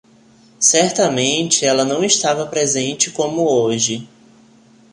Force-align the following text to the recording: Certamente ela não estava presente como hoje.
Certamente 0.59 1.63
ela 1.63 1.85
não 1.85 2.03
estava 2.03 2.47
presente 2.47 3.11
como 3.11 3.47
hoje. 3.47 4.09